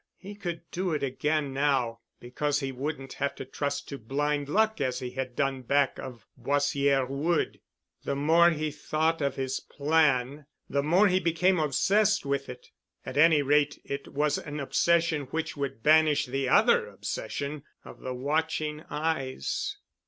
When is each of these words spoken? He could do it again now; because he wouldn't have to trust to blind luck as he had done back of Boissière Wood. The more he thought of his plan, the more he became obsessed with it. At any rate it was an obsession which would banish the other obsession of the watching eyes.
He 0.17 0.33
could 0.33 0.61
do 0.71 0.93
it 0.93 1.03
again 1.03 1.53
now; 1.53 1.99
because 2.19 2.59
he 2.59 2.71
wouldn't 2.71 3.13
have 3.13 3.35
to 3.35 3.45
trust 3.45 3.87
to 3.89 3.99
blind 3.99 4.49
luck 4.49 4.81
as 4.81 4.97
he 4.97 5.11
had 5.11 5.35
done 5.35 5.61
back 5.61 5.99
of 5.99 6.25
Boissière 6.41 7.07
Wood. 7.07 7.61
The 8.03 8.15
more 8.15 8.49
he 8.49 8.71
thought 8.71 9.21
of 9.21 9.35
his 9.35 9.59
plan, 9.59 10.47
the 10.67 10.81
more 10.81 11.07
he 11.07 11.19
became 11.19 11.59
obsessed 11.59 12.25
with 12.25 12.49
it. 12.49 12.69
At 13.05 13.15
any 13.15 13.43
rate 13.43 13.79
it 13.85 14.07
was 14.07 14.39
an 14.39 14.59
obsession 14.59 15.25
which 15.25 15.55
would 15.55 15.83
banish 15.83 16.25
the 16.25 16.49
other 16.49 16.87
obsession 16.87 17.61
of 17.85 17.99
the 17.99 18.15
watching 18.15 18.81
eyes. 18.89 19.77